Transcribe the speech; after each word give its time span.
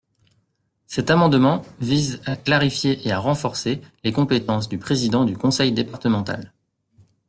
Cet 0.87 1.11
amendement 1.11 1.61
vise 1.79 2.21
à 2.25 2.35
clarifier 2.35 3.07
et 3.07 3.11
à 3.11 3.19
renforcer 3.19 3.81
les 4.03 4.11
compétences 4.11 4.67
du 4.67 4.79
président 4.79 5.25
du 5.25 5.37
conseil 5.37 5.71
départemental. 5.73 6.53